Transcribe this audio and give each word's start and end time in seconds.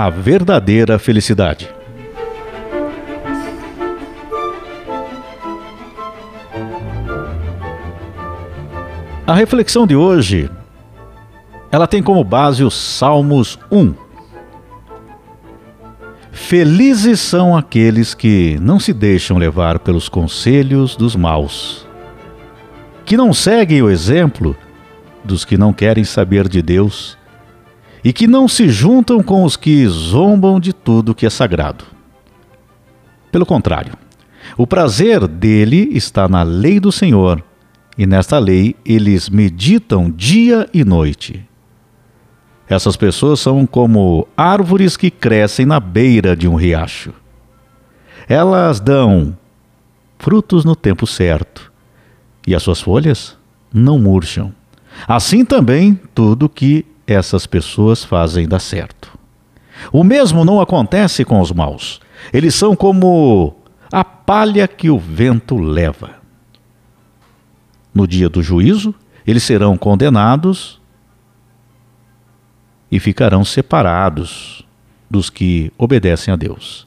a 0.00 0.08
verdadeira 0.08 0.98
felicidade. 0.98 1.68
A 9.26 9.34
reflexão 9.34 9.86
de 9.86 9.94
hoje, 9.94 10.50
ela 11.70 11.86
tem 11.86 12.02
como 12.02 12.24
base 12.24 12.64
os 12.64 12.72
Salmos 12.74 13.58
1. 13.70 13.92
Felizes 16.32 17.20
são 17.20 17.54
aqueles 17.54 18.14
que 18.14 18.58
não 18.58 18.80
se 18.80 18.94
deixam 18.94 19.36
levar 19.36 19.80
pelos 19.80 20.08
conselhos 20.08 20.96
dos 20.96 21.14
maus, 21.14 21.86
que 23.04 23.18
não 23.18 23.34
seguem 23.34 23.82
o 23.82 23.90
exemplo 23.90 24.56
dos 25.22 25.44
que 25.44 25.58
não 25.58 25.74
querem 25.74 26.04
saber 26.04 26.48
de 26.48 26.62
Deus 26.62 27.19
e 28.02 28.12
que 28.12 28.26
não 28.26 28.48
se 28.48 28.68
juntam 28.68 29.22
com 29.22 29.44
os 29.44 29.56
que 29.56 29.86
zombam 29.86 30.58
de 30.58 30.72
tudo 30.72 31.14
que 31.14 31.26
é 31.26 31.30
sagrado. 31.30 31.84
Pelo 33.30 33.46
contrário, 33.46 33.92
o 34.56 34.66
prazer 34.66 35.26
dele 35.26 35.90
está 35.92 36.28
na 36.28 36.42
lei 36.42 36.80
do 36.80 36.90
Senhor, 36.90 37.42
e 37.96 38.06
nesta 38.06 38.38
lei 38.38 38.74
eles 38.84 39.28
meditam 39.28 40.10
dia 40.10 40.68
e 40.72 40.84
noite. 40.84 41.46
Essas 42.68 42.96
pessoas 42.96 43.40
são 43.40 43.66
como 43.66 44.26
árvores 44.36 44.96
que 44.96 45.10
crescem 45.10 45.66
na 45.66 45.80
beira 45.80 46.36
de 46.36 46.48
um 46.48 46.54
riacho. 46.54 47.12
Elas 48.28 48.78
dão 48.78 49.36
frutos 50.18 50.64
no 50.64 50.76
tempo 50.76 51.06
certo, 51.06 51.72
e 52.46 52.54
as 52.54 52.62
suas 52.62 52.80
folhas 52.80 53.36
não 53.72 53.98
murcham. 53.98 54.52
Assim 55.06 55.44
também 55.44 55.98
tudo 56.14 56.48
que 56.48 56.86
essas 57.12 57.46
pessoas 57.46 58.04
fazem 58.04 58.46
dá 58.46 58.58
certo. 58.58 59.18
O 59.92 60.04
mesmo 60.04 60.44
não 60.44 60.60
acontece 60.60 61.24
com 61.24 61.40
os 61.40 61.52
maus. 61.52 62.00
Eles 62.32 62.54
são 62.54 62.76
como 62.76 63.56
a 63.90 64.04
palha 64.04 64.68
que 64.68 64.90
o 64.90 64.98
vento 64.98 65.56
leva. 65.56 66.16
No 67.94 68.06
dia 68.06 68.28
do 68.28 68.42
juízo, 68.42 68.94
eles 69.26 69.42
serão 69.42 69.76
condenados 69.76 70.80
e 72.90 72.98
ficarão 72.98 73.44
separados 73.44 74.64
dos 75.10 75.30
que 75.30 75.72
obedecem 75.76 76.32
a 76.32 76.36
Deus. 76.36 76.86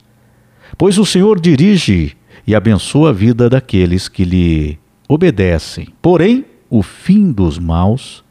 Pois 0.78 0.98
o 0.98 1.06
Senhor 1.06 1.40
dirige 1.40 2.16
e 2.46 2.56
abençoa 2.56 3.10
a 3.10 3.14
vida 3.14 3.50
daqueles 3.50 4.08
que 4.08 4.24
lhe 4.24 4.80
obedecem. 5.08 5.88
Porém, 6.02 6.46
o 6.70 6.82
fim 6.82 7.32
dos 7.32 7.60
maus 7.60 8.24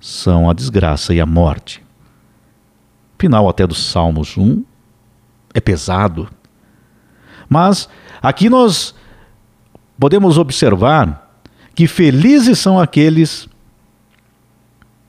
são 0.00 0.48
a 0.48 0.54
desgraça 0.54 1.12
e 1.12 1.20
a 1.20 1.26
morte. 1.26 1.84
Final 3.18 3.48
até 3.48 3.66
dos 3.66 3.84
Salmos 3.84 4.36
1 4.38 4.64
é 5.52 5.60
pesado. 5.60 6.28
Mas 7.48 7.88
aqui 8.22 8.48
nós 8.48 8.94
podemos 9.98 10.38
observar 10.38 11.42
que 11.74 11.86
felizes 11.86 12.58
são 12.58 12.80
aqueles 12.80 13.46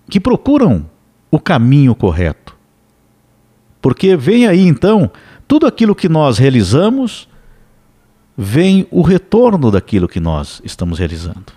que 0.09 0.19
procuram 0.19 0.85
o 1.31 1.39
caminho 1.39 1.95
correto. 1.95 2.57
Porque 3.81 4.17
vem 4.17 4.45
aí 4.45 4.67
então 4.67 5.09
tudo 5.47 5.65
aquilo 5.65 5.95
que 5.95 6.09
nós 6.09 6.37
realizamos, 6.37 7.27
vem 8.37 8.87
o 8.91 9.01
retorno 9.01 9.71
daquilo 9.71 10.07
que 10.07 10.19
nós 10.19 10.61
estamos 10.65 10.99
realizando. 10.99 11.53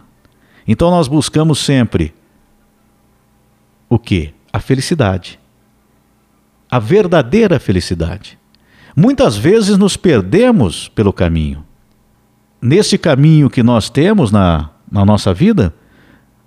Então 0.67 0.91
nós 0.91 1.09
buscamos 1.09 1.59
sempre 1.59 2.15
o 3.95 3.99
que? 3.99 4.35
A 4.53 4.59
felicidade. 4.59 5.39
A 6.71 6.79
verdadeira 6.79 7.61
felicidade. 7.61 8.39
Muitas 8.97 9.37
vezes 9.37 9.79
nos 9.79 9.97
perdemos 9.97 10.89
pelo 10.89 11.13
caminho. 11.13 11.65
Nesse 12.61 12.99
caminho 12.99 13.49
que 13.49 13.63
nós 13.63 13.89
temos 13.89 14.33
na, 14.33 14.71
na 14.91 15.05
nossa 15.05 15.33
vida, 15.33 15.75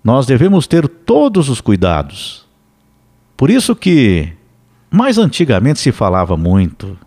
nós 0.04 0.26
devemos 0.26 0.68
ter 0.68 0.88
todos 0.88 1.48
os 1.50 1.62
cuidados. 1.62 2.46
Por 3.36 3.50
isso 3.50 3.76
que 3.76 4.34
mais 4.90 5.18
antigamente 5.18 5.80
se 5.80 5.92
falava 5.92 6.36
muito 6.36 6.98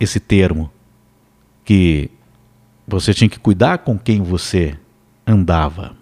esse 0.00 0.20
termo 0.20 0.70
que 1.64 2.10
você 2.86 3.14
tinha 3.14 3.28
que 3.28 3.38
cuidar 3.38 3.78
com 3.78 3.98
quem 3.98 4.22
você 4.22 4.78
andava, 5.26 5.96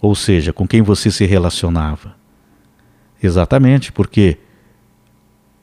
ou 0.00 0.14
seja, 0.14 0.52
com 0.52 0.66
quem 0.66 0.80
você 0.80 1.10
se 1.10 1.24
relacionava. 1.24 2.21
Exatamente, 3.22 3.92
porque 3.92 4.38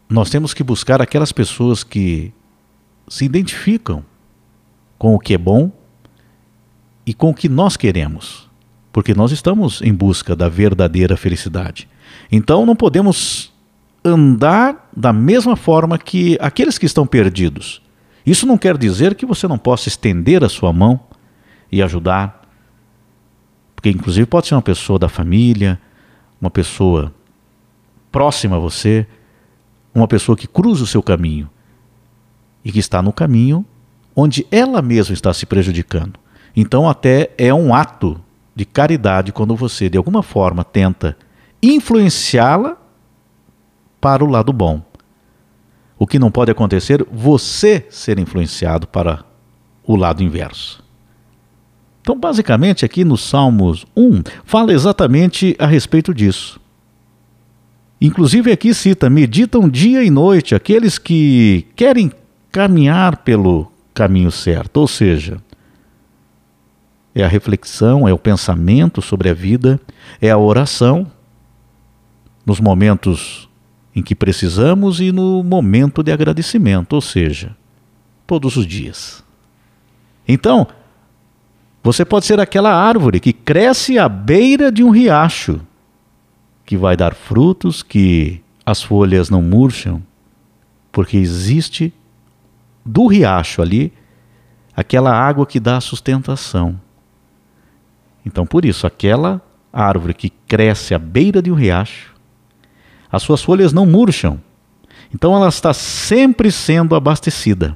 nós 0.10 0.30
temos 0.30 0.54
que 0.54 0.64
buscar 0.64 1.02
aquelas 1.02 1.32
pessoas 1.32 1.84
que 1.84 2.34
se 3.08 3.26
identificam 3.26 4.04
com 4.98 5.14
o 5.14 5.20
que 5.20 5.34
é 5.34 5.38
bom 5.38 5.72
e 7.06 7.14
com 7.14 7.32
o 7.32 7.34
que 7.34 7.50
nós 7.50 7.76
queremos, 7.76 8.50
porque 8.94 9.14
nós 9.14 9.32
estamos 9.32 9.82
em 9.82 9.94
busca 9.94 10.36
da 10.36 10.48
verdadeira 10.48 11.18
felicidade. 11.18 11.88
Então 12.32 12.66
não 12.66 12.76
podemos 12.76 13.52
andar 14.04 14.90
da 14.96 15.12
mesma 15.12 15.56
forma 15.56 15.98
que 15.98 16.38
aqueles 16.40 16.78
que 16.78 16.86
estão 16.86 17.06
perdidos. 17.06 17.82
Isso 18.26 18.46
não 18.46 18.58
quer 18.58 18.78
dizer 18.78 19.16
que 19.16 19.26
você 19.26 19.48
não 19.48 19.58
possa 19.58 19.90
estender 19.90 20.44
a 20.44 20.50
sua 20.50 20.72
mão 20.72 21.00
e 21.72 21.82
ajudar, 21.82 22.48
porque 23.76 23.90
inclusive 23.90 24.26
pode 24.26 24.48
ser 24.48 24.56
uma 24.56 24.62
pessoa 24.62 24.98
da 24.98 25.10
família, 25.10 25.80
uma 26.40 26.50
pessoa 26.50 27.14
próxima 28.12 28.56
a 28.56 28.60
você, 28.60 29.08
uma 29.94 30.08
pessoa 30.08 30.36
que 30.38 30.48
cruza 30.48 30.84
o 30.84 30.88
seu 30.88 31.02
caminho 31.02 31.50
e 32.64 32.72
que 32.72 32.80
está 32.80 33.02
no 33.02 33.14
caminho 33.14 33.66
onde 34.16 34.46
ela 34.52 34.82
mesma 34.82 35.14
está 35.14 35.34
se 35.34 35.46
prejudicando. 35.46 36.20
Então, 36.56 36.90
até 36.90 37.32
é 37.38 37.54
um 37.54 37.74
ato 37.74 38.20
de 38.56 38.66
caridade 38.66 39.32
quando 39.32 39.56
você, 39.56 39.90
de 39.90 39.98
alguma 39.98 40.22
forma, 40.22 40.64
tenta 40.64 41.16
influenciá-la 41.62 42.78
para 44.02 44.24
o 44.24 44.28
lado 44.28 44.52
bom. 44.52 44.82
O 45.98 46.08
que 46.08 46.20
não 46.20 46.32
pode 46.32 46.52
acontecer, 46.52 47.06
você 47.12 47.86
ser 47.90 48.20
influenciado 48.20 48.88
para 48.88 49.24
o 49.84 49.96
lado 49.96 50.24
inverso. 50.24 50.84
Então, 52.02 52.18
basicamente, 52.18 52.86
aqui 52.86 53.04
no 53.04 53.18
Salmos 53.18 53.86
1, 53.96 54.24
fala 54.44 54.74
exatamente 54.74 55.56
a 55.60 55.66
respeito 55.66 56.14
disso. 56.14 56.60
Inclusive 58.02 58.52
aqui 58.52 58.74
cita: 58.74 59.10
meditam 59.10 59.68
dia 59.68 60.04
e 60.04 60.10
noite 60.10 60.56
aqueles 60.56 60.98
que 60.98 61.68
querem 61.76 62.12
caminhar 62.52 63.18
pelo 63.18 63.72
caminho 63.94 64.32
certo, 64.32 64.78
ou 64.78 64.88
seja, 64.88 65.42
é 67.14 67.24
a 67.24 67.28
reflexão, 67.28 68.08
é 68.08 68.14
o 68.14 68.18
pensamento 68.18 69.02
sobre 69.02 69.30
a 69.30 69.34
vida, 69.34 69.80
é 70.22 70.30
a 70.30 70.38
oração 70.38 71.12
nos 72.46 72.60
momentos 72.60 73.50
em 73.96 74.02
que 74.02 74.16
precisamos 74.16 75.02
e 75.02 75.12
no 75.12 75.44
momento 75.44 76.02
de 76.02 76.12
agradecimento, 76.12 76.94
ou 76.94 77.02
seja, 77.02 77.56
todos 78.26 78.56
os 78.56 78.66
dias. 78.66 79.24
Então, 80.28 80.68
você 81.84 82.06
pode 82.06 82.26
ser 82.26 82.40
aquela 82.40 82.74
árvore 82.74 83.20
que 83.20 83.34
cresce 83.34 83.98
à 83.98 84.08
beira 84.08 84.72
de 84.72 84.84
um 84.84 84.90
riacho 84.90 85.60
que 86.70 86.78
vai 86.78 86.96
dar 86.96 87.16
frutos, 87.16 87.82
que 87.82 88.44
as 88.64 88.80
folhas 88.80 89.28
não 89.28 89.42
murcham, 89.42 90.04
porque 90.92 91.18
existe 91.18 91.92
do 92.86 93.08
riacho 93.08 93.60
ali 93.64 93.92
aquela 94.76 95.12
água 95.12 95.48
que 95.48 95.60
dá 95.60 95.82
sustentação. 95.82 96.80
Então, 98.24 98.46
por 98.46 98.66
isso, 98.66 98.86
aquela 98.86 99.42
árvore 99.74 100.14
que 100.14 100.30
cresce 100.30 100.94
à 100.94 101.00
beira 101.00 101.42
de 101.42 101.52
um 101.52 101.56
riacho, 101.56 102.14
as 103.12 103.24
suas 103.24 103.42
folhas 103.42 103.74
não 103.74 103.88
murcham. 103.88 104.40
Então, 105.12 105.36
ela 105.36 105.50
está 105.50 105.74
sempre 105.74 106.52
sendo 106.52 106.94
abastecida. 106.96 107.76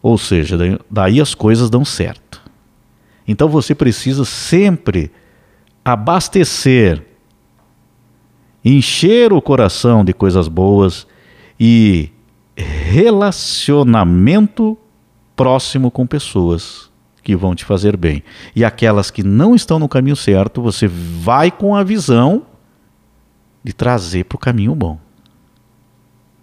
Ou 0.00 0.16
seja, 0.16 0.56
daí 0.88 1.20
as 1.20 1.34
coisas 1.34 1.68
dão 1.68 1.84
certo. 1.84 2.40
Então, 3.26 3.48
você 3.48 3.74
precisa 3.74 4.24
sempre 4.24 5.10
abastecer 5.84 7.09
encher 8.64 9.32
o 9.32 9.40
coração 9.40 10.04
de 10.04 10.12
coisas 10.12 10.48
boas 10.48 11.06
e 11.58 12.10
relacionamento 12.56 14.76
próximo 15.34 15.90
com 15.90 16.06
pessoas 16.06 16.90
que 17.22 17.36
vão 17.36 17.54
te 17.54 17.64
fazer 17.64 17.96
bem. 17.96 18.22
E 18.54 18.64
aquelas 18.64 19.10
que 19.10 19.22
não 19.22 19.54
estão 19.54 19.78
no 19.78 19.88
caminho 19.88 20.16
certo, 20.16 20.60
você 20.60 20.86
vai 20.86 21.50
com 21.50 21.74
a 21.74 21.82
visão 21.82 22.46
de 23.62 23.72
trazer 23.72 24.24
para 24.24 24.36
o 24.36 24.38
caminho 24.38 24.74
bom. 24.74 24.98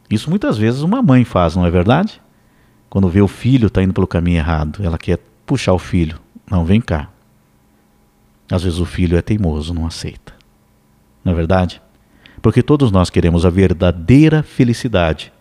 Isso 0.09 0.29
muitas 0.29 0.57
vezes 0.57 0.81
uma 0.81 1.01
mãe 1.01 1.25
faz, 1.25 1.55
não 1.55 1.65
é 1.65 1.71
verdade? 1.71 2.21
Quando 2.89 3.09
vê 3.09 3.21
o 3.21 3.27
filho 3.27 3.67
está 3.67 3.83
indo 3.83 3.93
pelo 3.93 4.07
caminho 4.07 4.37
errado, 4.37 4.79
ela 4.81 4.97
quer 4.97 5.19
puxar 5.45 5.73
o 5.73 5.79
filho. 5.79 6.19
Não, 6.49 6.63
vem 6.63 6.79
cá. 6.79 7.09
Às 8.49 8.63
vezes 8.63 8.79
o 8.79 8.85
filho 8.85 9.17
é 9.17 9.21
teimoso, 9.21 9.73
não 9.73 9.85
aceita. 9.85 10.33
Não 11.23 11.33
é 11.33 11.35
verdade? 11.35 11.81
Porque 12.41 12.61
todos 12.61 12.91
nós 12.91 13.09
queremos 13.09 13.45
a 13.45 13.49
verdadeira 13.49 14.43
felicidade. 14.43 15.31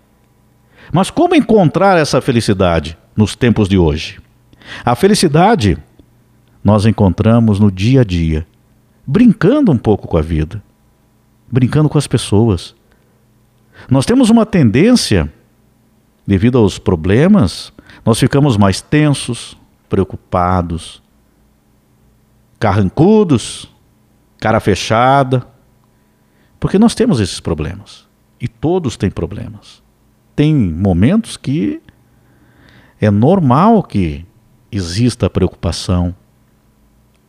Mas 0.93 1.10
como 1.10 1.34
encontrar 1.34 1.98
essa 1.98 2.20
felicidade 2.20 2.96
nos 3.16 3.34
tempos 3.34 3.69
de 3.69 3.76
hoje? 3.76 4.20
A 4.84 4.94
felicidade 4.94 5.78
nós 6.62 6.84
encontramos 6.84 7.60
no 7.60 7.70
dia 7.70 8.00
a 8.00 8.04
dia, 8.04 8.46
brincando 9.06 9.70
um 9.70 9.78
pouco 9.78 10.08
com 10.08 10.16
a 10.16 10.22
vida, 10.22 10.62
brincando 11.50 11.88
com 11.88 11.98
as 11.98 12.06
pessoas. 12.06 12.75
Nós 13.88 14.04
temos 14.04 14.31
uma 14.31 14.44
tendência, 14.44 15.32
devido 16.26 16.58
aos 16.58 16.78
problemas, 16.78 17.72
nós 18.04 18.19
ficamos 18.19 18.56
mais 18.56 18.81
tensos, 18.81 19.56
preocupados, 19.88 21.02
carrancudos, 22.58 23.70
cara 24.40 24.58
fechada, 24.58 25.46
porque 26.66 26.80
nós 26.80 26.96
temos 26.96 27.20
esses 27.20 27.38
problemas. 27.38 28.08
E 28.40 28.48
todos 28.48 28.96
têm 28.96 29.08
problemas. 29.08 29.80
Tem 30.34 30.52
momentos 30.52 31.36
que 31.36 31.80
é 33.00 33.08
normal 33.08 33.84
que 33.84 34.26
exista 34.72 35.30
preocupação. 35.30 36.12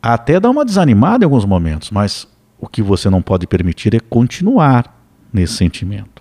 Até 0.02 0.40
dá 0.40 0.50
uma 0.50 0.64
desanimada 0.64 1.22
em 1.22 1.26
alguns 1.26 1.44
momentos, 1.44 1.92
mas 1.92 2.26
o 2.58 2.66
que 2.66 2.82
você 2.82 3.08
não 3.08 3.22
pode 3.22 3.46
permitir 3.46 3.94
é 3.94 4.00
continuar 4.00 5.00
nesse 5.32 5.54
sentimento. 5.54 6.20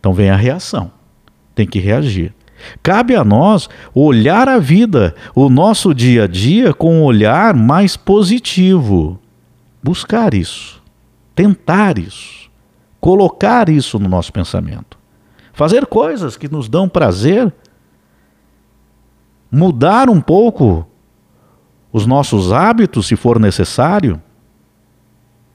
Então 0.00 0.14
vem 0.14 0.30
a 0.30 0.36
reação. 0.36 0.90
Tem 1.54 1.66
que 1.66 1.78
reagir. 1.78 2.34
Cabe 2.82 3.14
a 3.14 3.22
nós 3.22 3.68
olhar 3.94 4.48
a 4.48 4.58
vida, 4.58 5.14
o 5.34 5.50
nosso 5.50 5.92
dia 5.92 6.24
a 6.24 6.26
dia, 6.26 6.72
com 6.72 7.00
um 7.00 7.02
olhar 7.02 7.52
mais 7.52 7.98
positivo. 7.98 9.20
Buscar 9.82 10.32
isso, 10.32 10.82
tentar 11.34 11.98
isso, 11.98 12.50
colocar 13.00 13.68
isso 13.68 13.98
no 13.98 14.08
nosso 14.08 14.32
pensamento. 14.32 14.98
Fazer 15.52 15.86
coisas 15.86 16.36
que 16.36 16.48
nos 16.48 16.68
dão 16.68 16.88
prazer, 16.88 17.52
mudar 19.50 20.10
um 20.10 20.20
pouco 20.20 20.86
os 21.92 22.06
nossos 22.06 22.52
hábitos, 22.52 23.06
se 23.06 23.14
for 23.14 23.38
necessário. 23.38 24.20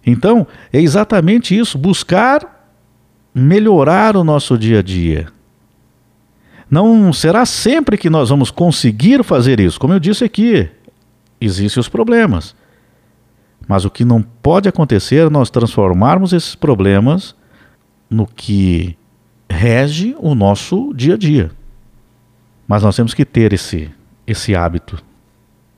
Então, 0.05 0.47
é 0.71 0.79
exatamente 0.79 1.57
isso, 1.57 1.77
buscar 1.77 2.57
melhorar 3.35 4.15
o 4.15 4.23
nosso 4.23 4.57
dia 4.57 4.79
a 4.79 4.81
dia 4.81 5.27
não 6.69 7.11
será 7.11 7.45
sempre 7.45 7.97
que 7.97 8.09
nós 8.09 8.29
vamos 8.29 8.51
conseguir 8.51 9.23
fazer 9.23 9.59
isso. 9.59 9.79
Como 9.79 9.93
eu 9.93 9.99
disse 9.99 10.23
aqui, 10.23 10.69
existem 11.41 11.81
os 11.81 11.89
problemas. 11.89 12.55
Mas 13.69 13.85
o 13.85 13.91
que 13.91 14.03
não 14.03 14.23
pode 14.23 14.67
acontecer 14.67 15.27
é 15.27 15.29
nós 15.29 15.51
transformarmos 15.51 16.33
esses 16.33 16.55
problemas 16.55 17.35
no 18.09 18.25
que 18.25 18.97
rege 19.47 20.15
o 20.17 20.33
nosso 20.33 20.91
dia 20.95 21.13
a 21.13 21.17
dia. 21.17 21.51
Mas 22.67 22.81
nós 22.81 22.95
temos 22.95 23.13
que 23.13 23.23
ter 23.23 23.53
esse, 23.53 23.91
esse 24.25 24.55
hábito. 24.55 24.97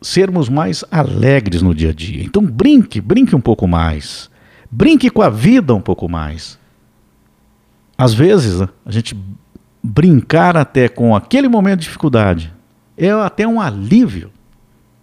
Sermos 0.01 0.47
mais 0.47 0.85
alegres 0.89 1.61
no 1.61 1.75
dia 1.75 1.89
a 1.89 1.93
dia. 1.93 2.23
Então 2.23 2.41
brinque, 2.45 3.01
brinque 3.01 3.35
um 3.35 3.41
pouco 3.41 3.67
mais. 3.67 4.31
Brinque 4.71 5.09
com 5.09 5.21
a 5.21 5.29
vida 5.29 5.75
um 5.75 5.81
pouco 5.81 6.07
mais. 6.07 6.57
Às 7.97 8.13
vezes 8.13 8.61
a 8.61 8.89
gente 8.91 9.17
brincar 9.83 10.55
até 10.55 10.87
com 10.87 11.13
aquele 11.13 11.49
momento 11.49 11.79
de 11.79 11.87
dificuldade 11.87 12.53
é 12.95 13.11
até 13.11 13.45
um 13.45 13.59
alívio. 13.59 14.31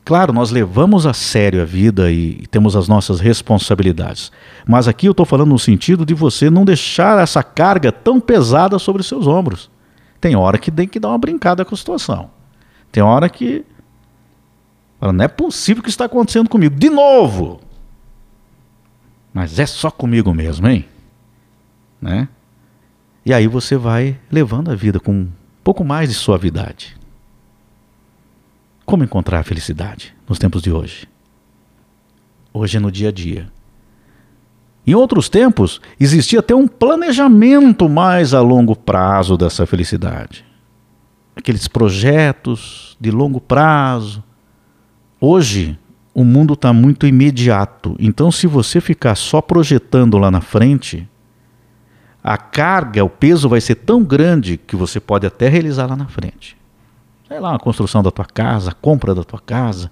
Claro, 0.09 0.33
nós 0.33 0.51
levamos 0.51 1.05
a 1.05 1.13
sério 1.13 1.61
a 1.61 1.67
vida 1.67 2.11
e 2.11 2.47
temos 2.47 2.75
as 2.75 2.89
nossas 2.89 3.21
responsabilidades. 3.21 4.33
Mas 4.67 4.89
aqui 4.89 5.07
eu 5.07 5.11
estou 5.11 5.27
falando 5.27 5.51
no 5.51 5.59
sentido 5.59 6.07
de 6.07 6.15
você 6.15 6.49
não 6.49 6.65
deixar 6.65 7.23
essa 7.23 7.43
carga 7.43 7.93
tão 7.93 8.19
pesada 8.19 8.79
sobre 8.79 9.03
seus 9.03 9.27
ombros. 9.27 9.71
Tem 10.19 10.35
hora 10.35 10.57
que 10.57 10.71
tem 10.71 10.89
que 10.89 10.99
dar 10.99 11.09
uma 11.09 11.19
brincada 11.19 11.63
com 11.63 11.75
a 11.75 11.77
situação. 11.77 12.31
Tem 12.91 13.03
hora 13.03 13.29
que. 13.29 13.67
Não 14.99 15.23
é 15.23 15.29
possível 15.29 15.83
que 15.83 15.91
está 15.91 16.07
acontecendo 16.07 16.49
comigo. 16.49 16.75
De 16.75 16.89
novo! 16.89 17.61
Mas 19.31 19.59
é 19.59 19.67
só 19.67 19.91
comigo 19.91 20.33
mesmo, 20.33 20.67
hein? 20.69 20.87
Né? 22.01 22.31
E 23.27 23.35
aí 23.35 23.47
você 23.47 23.77
vai 23.77 24.19
levando 24.33 24.71
a 24.71 24.75
vida 24.75 24.99
com 24.99 25.13
um 25.13 25.29
pouco 25.63 25.85
mais 25.85 26.09
de 26.09 26.15
suavidade. 26.15 26.98
Como 28.89 29.05
encontrar 29.05 29.41
a 29.41 29.43
felicidade 29.43 30.15
nos 30.27 30.39
tempos 30.39 30.63
de 30.63 30.73
hoje? 30.73 31.07
Hoje 32.55 32.79
é 32.79 32.81
no 32.81 32.91
dia 32.91 33.11
a 33.11 33.13
dia. 33.13 33.53
Em 34.87 34.95
outros 34.95 35.29
tempos, 35.29 35.79
existia 36.01 36.39
até 36.39 36.55
um 36.55 36.67
planejamento 36.67 37.87
mais 37.87 38.33
a 38.33 38.41
longo 38.41 38.75
prazo 38.75 39.37
dessa 39.37 39.67
felicidade. 39.67 40.43
Aqueles 41.37 41.69
projetos 41.69 42.97
de 42.99 43.11
longo 43.11 43.43
prazo. 43.43 44.25
Hoje, 45.21 45.79
o 46.15 46.25
mundo 46.25 46.55
está 46.55 46.73
muito 46.73 47.07
imediato. 47.07 47.95
Então, 47.99 48.33
se 48.33 48.47
você 48.47 48.81
ficar 48.81 49.17
só 49.17 49.43
projetando 49.43 50.17
lá 50.17 50.31
na 50.31 50.41
frente, 50.41 51.07
a 52.25 52.39
carga, 52.39 53.05
o 53.05 53.11
peso 53.11 53.51
vai 53.51 53.61
ser 53.61 53.75
tão 53.75 54.03
grande 54.03 54.57
que 54.57 54.75
você 54.75 54.99
pode 54.99 55.27
até 55.27 55.47
realizar 55.47 55.85
lá 55.85 55.95
na 55.95 56.07
frente. 56.07 56.58
Sei 57.29 57.39
lá, 57.39 57.55
a 57.55 57.59
construção 57.59 58.03
da 58.03 58.11
tua 58.11 58.25
casa, 58.25 58.71
a 58.71 58.75
compra 58.75 59.15
da 59.15 59.23
tua 59.23 59.39
casa, 59.39 59.91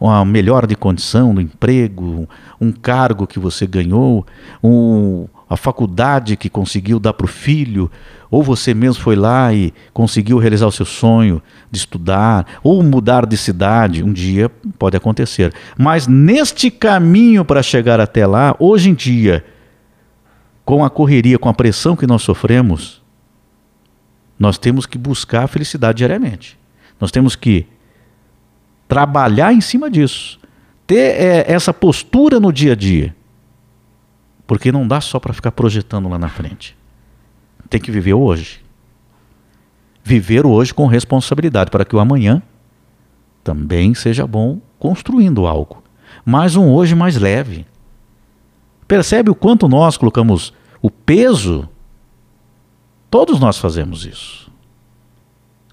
uma 0.00 0.24
melhora 0.24 0.68
de 0.68 0.76
condição 0.76 1.32
no 1.32 1.40
emprego, 1.40 2.28
um 2.60 2.70
cargo 2.70 3.26
que 3.26 3.40
você 3.40 3.66
ganhou, 3.66 4.24
um, 4.62 5.26
a 5.50 5.56
faculdade 5.56 6.36
que 6.36 6.48
conseguiu 6.48 7.00
dar 7.00 7.12
para 7.12 7.24
o 7.24 7.28
filho, 7.28 7.90
ou 8.30 8.40
você 8.40 8.72
mesmo 8.72 9.02
foi 9.02 9.16
lá 9.16 9.52
e 9.52 9.74
conseguiu 9.92 10.38
realizar 10.38 10.68
o 10.68 10.72
seu 10.72 10.86
sonho 10.86 11.42
de 11.72 11.78
estudar, 11.78 12.46
ou 12.62 12.84
mudar 12.84 13.26
de 13.26 13.36
cidade, 13.36 14.04
um 14.04 14.12
dia 14.12 14.48
pode 14.78 14.96
acontecer. 14.96 15.52
Mas 15.76 16.06
neste 16.06 16.70
caminho 16.70 17.44
para 17.44 17.64
chegar 17.64 17.98
até 17.98 18.24
lá, 18.24 18.54
hoje 18.60 18.90
em 18.90 18.94
dia, 18.94 19.44
com 20.64 20.84
a 20.84 20.90
correria, 20.90 21.36
com 21.36 21.48
a 21.48 21.54
pressão 21.54 21.96
que 21.96 22.06
nós 22.06 22.22
sofremos, 22.22 23.02
nós 24.38 24.56
temos 24.58 24.86
que 24.86 24.96
buscar 24.96 25.44
a 25.44 25.48
felicidade 25.48 25.98
diariamente. 25.98 26.58
Nós 27.00 27.10
temos 27.10 27.34
que 27.34 27.66
trabalhar 28.86 29.52
em 29.52 29.60
cima 29.60 29.90
disso. 29.90 30.38
Ter 30.86 31.20
é, 31.20 31.52
essa 31.52 31.74
postura 31.74 32.38
no 32.38 32.52
dia 32.52 32.72
a 32.72 32.76
dia. 32.76 33.14
Porque 34.46 34.72
não 34.72 34.86
dá 34.86 35.00
só 35.00 35.18
para 35.20 35.34
ficar 35.34 35.52
projetando 35.52 36.08
lá 36.08 36.18
na 36.18 36.28
frente. 36.28 36.76
Tem 37.68 37.80
que 37.80 37.90
viver 37.90 38.14
hoje. 38.14 38.64
Viver 40.02 40.46
hoje 40.46 40.72
com 40.72 40.86
responsabilidade 40.86 41.70
para 41.70 41.84
que 41.84 41.94
o 41.94 41.98
amanhã 41.98 42.42
também 43.44 43.94
seja 43.94 44.26
bom 44.26 44.60
construindo 44.78 45.46
algo. 45.46 45.82
Mas 46.24 46.56
um 46.56 46.70
hoje 46.70 46.94
mais 46.94 47.16
leve. 47.16 47.66
Percebe 48.86 49.30
o 49.30 49.34
quanto 49.34 49.68
nós 49.68 49.96
colocamos 49.98 50.54
o 50.80 50.90
peso? 50.90 51.68
Todos 53.10 53.40
nós 53.40 53.58
fazemos 53.58 54.04
isso. 54.04 54.50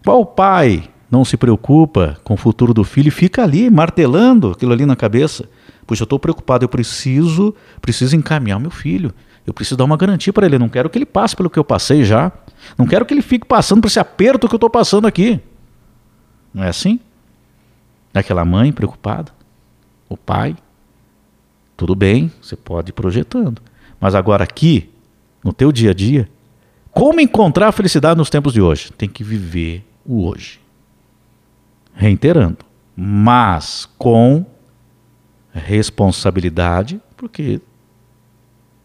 Qual 0.04 0.26
pai 0.26 0.90
não 1.10 1.26
se 1.26 1.36
preocupa 1.38 2.18
com 2.24 2.36
o 2.36 2.38
futuro 2.38 2.74
do 2.74 2.84
filho 2.84 3.10
e 3.10 3.12
fica 3.12 3.44
ali 3.44 3.70
martelando 3.70 4.52
aquilo 4.52 4.72
ali 4.72 4.86
na 4.86 4.96
cabeça? 4.96 5.50
Puxa, 5.86 6.04
eu 6.04 6.06
estou 6.06 6.20
preocupado, 6.20 6.64
eu 6.64 6.70
preciso, 6.70 7.54
preciso 7.82 8.16
encaminhar 8.16 8.60
meu 8.60 8.72
filho. 8.72 9.14
Eu 9.46 9.54
preciso 9.54 9.78
dar 9.78 9.84
uma 9.84 9.98
garantia 9.98 10.34
para 10.34 10.46
ele. 10.46 10.56
Eu 10.56 10.60
não 10.60 10.70
quero 10.70 10.90
que 10.90 10.98
ele 10.98 11.06
passe 11.06 11.36
pelo 11.36 11.50
que 11.50 11.60
eu 11.60 11.64
passei 11.64 12.04
já. 12.04 12.32
Não 12.78 12.88
quero 12.88 13.06
que 13.06 13.14
ele 13.14 13.22
fique 13.22 13.46
passando 13.46 13.82
por 13.82 13.88
esse 13.88 14.00
aperto 14.00 14.48
que 14.48 14.56
eu 14.56 14.58
estou 14.58 14.70
passando 14.70 15.06
aqui. 15.06 15.40
Não 16.54 16.64
é 16.64 16.70
assim? 16.70 17.00
Aquela 18.14 18.46
mãe 18.46 18.72
preocupada, 18.72 19.32
o 20.08 20.16
pai, 20.16 20.56
tudo 21.76 21.94
bem, 21.94 22.32
você 22.42 22.56
pode 22.56 22.90
ir 22.90 22.94
projetando. 22.94 23.62
Mas 24.00 24.16
agora 24.16 24.44
aqui, 24.44 24.90
no 25.44 25.52
teu 25.52 25.72
dia 25.72 25.92
a 25.92 25.94
dia, 25.94 26.30
como 26.96 27.20
encontrar 27.20 27.74
felicidade 27.74 28.18
nos 28.18 28.30
tempos 28.30 28.54
de 28.54 28.62
hoje? 28.62 28.90
Tem 28.94 29.10
que 29.10 29.22
viver 29.22 29.86
o 30.06 30.26
hoje. 30.26 30.62
Reiterando, 31.94 32.60
mas 32.96 33.86
com 33.98 34.46
responsabilidade, 35.52 37.02
porque 37.18 37.60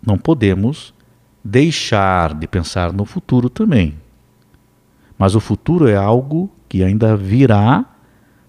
não 0.05 0.19
podemos 0.19 0.93
deixar 1.45 2.35
de 2.35 2.49
pensar 2.49 2.93
no 2.93 3.05
futuro 3.05 3.49
também. 3.49 3.95
Mas 5.17 5.37
o 5.37 5.41
futuro 5.41 5.87
é 5.87 5.95
algo 5.95 6.51
que 6.69 6.83
ainda 6.83 7.17
virá 7.17 7.85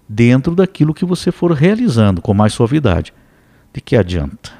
dentro 0.08 0.56
daquilo 0.56 0.92
que 0.92 1.04
você 1.04 1.30
for 1.30 1.52
realizando 1.52 2.20
com 2.20 2.34
mais 2.34 2.52
suavidade. 2.52 3.14
De 3.72 3.80
que 3.80 3.94
adianta 3.94 4.52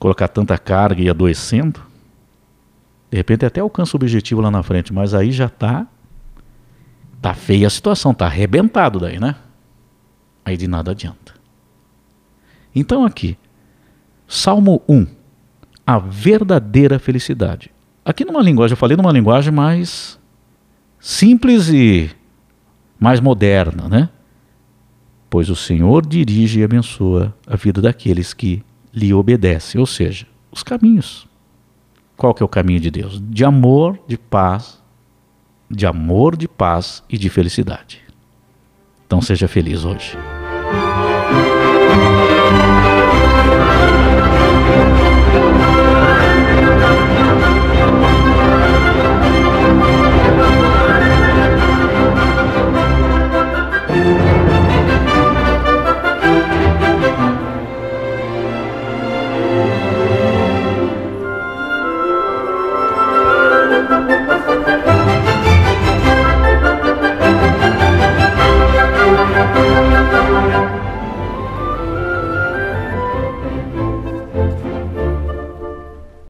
colocar 0.00 0.26
tanta 0.26 0.58
carga 0.58 1.00
e 1.00 1.08
adoecendo? 1.08 1.87
De 3.10 3.16
repente 3.16 3.44
até 3.44 3.60
alcança 3.60 3.96
o 3.96 3.98
objetivo 3.98 4.40
lá 4.40 4.50
na 4.50 4.62
frente, 4.62 4.92
mas 4.92 5.14
aí 5.14 5.32
já 5.32 5.46
está 5.46 5.86
tá 7.20 7.34
feia 7.34 7.66
a 7.66 7.70
situação, 7.70 8.12
está 8.12 8.26
arrebentado 8.26 8.98
daí, 8.98 9.18
né? 9.18 9.36
Aí 10.44 10.56
de 10.56 10.68
nada 10.68 10.90
adianta. 10.90 11.34
Então 12.74 13.04
aqui, 13.04 13.36
Salmo 14.26 14.82
1, 14.88 15.06
a 15.86 15.98
verdadeira 15.98 16.98
felicidade. 16.98 17.70
Aqui 18.04 18.24
numa 18.24 18.42
linguagem, 18.42 18.72
eu 18.72 18.78
falei 18.78 18.96
numa 18.96 19.12
linguagem 19.12 19.52
mais 19.52 20.18
simples 20.98 21.68
e 21.68 22.10
mais 22.98 23.20
moderna, 23.20 23.88
né? 23.88 24.08
Pois 25.30 25.50
o 25.50 25.56
Senhor 25.56 26.06
dirige 26.06 26.60
e 26.60 26.64
abençoa 26.64 27.34
a 27.46 27.56
vida 27.56 27.82
daqueles 27.82 28.32
que 28.32 28.62
lhe 28.92 29.12
obedecem, 29.12 29.78
ou 29.78 29.86
seja, 29.86 30.26
os 30.50 30.62
caminhos. 30.62 31.27
Qual 32.18 32.34
que 32.34 32.42
é 32.42 32.44
o 32.44 32.48
caminho 32.48 32.80
de 32.80 32.90
Deus? 32.90 33.22
De 33.30 33.44
amor, 33.44 33.96
de 34.08 34.18
paz, 34.18 34.82
de 35.70 35.86
amor, 35.86 36.36
de 36.36 36.48
paz 36.48 37.00
e 37.08 37.16
de 37.16 37.30
felicidade. 37.30 38.02
Então 39.06 39.22
seja 39.22 39.46
feliz 39.46 39.84
hoje. 39.84 40.18